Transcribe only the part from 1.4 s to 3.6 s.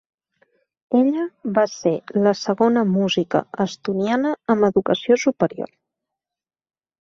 va ser la segona música